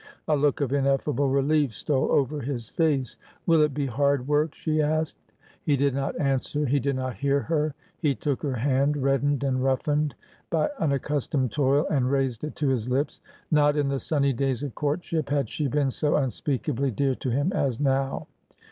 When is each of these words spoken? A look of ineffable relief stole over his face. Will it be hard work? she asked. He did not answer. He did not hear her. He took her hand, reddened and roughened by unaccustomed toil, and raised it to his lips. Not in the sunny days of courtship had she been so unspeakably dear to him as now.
A 0.27 0.35
look 0.35 0.61
of 0.61 0.73
ineffable 0.73 1.29
relief 1.29 1.75
stole 1.75 2.11
over 2.11 2.39
his 2.41 2.69
face. 2.69 3.17
Will 3.45 3.61
it 3.61 3.71
be 3.71 3.85
hard 3.85 4.27
work? 4.27 4.55
she 4.55 4.81
asked. 4.81 5.31
He 5.61 5.77
did 5.77 5.93
not 5.93 6.19
answer. 6.19 6.65
He 6.65 6.79
did 6.79 6.95
not 6.95 7.17
hear 7.17 7.41
her. 7.41 7.75
He 7.99 8.15
took 8.15 8.41
her 8.41 8.55
hand, 8.55 8.97
reddened 8.97 9.43
and 9.43 9.63
roughened 9.63 10.15
by 10.49 10.71
unaccustomed 10.79 11.51
toil, 11.51 11.85
and 11.91 12.09
raised 12.09 12.43
it 12.43 12.55
to 12.55 12.69
his 12.69 12.89
lips. 12.89 13.21
Not 13.51 13.77
in 13.77 13.89
the 13.89 13.99
sunny 13.99 14.33
days 14.33 14.63
of 14.63 14.73
courtship 14.73 15.29
had 15.29 15.47
she 15.51 15.67
been 15.67 15.91
so 15.91 16.15
unspeakably 16.15 16.89
dear 16.89 17.13
to 17.13 17.29
him 17.29 17.53
as 17.53 17.79
now. 17.79 18.25